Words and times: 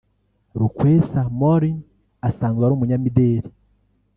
Lukwesa 0.59 1.19
Morin 1.39 1.77
asanzwe 2.29 2.61
ari 2.63 2.73
umunyamideli 2.75 3.49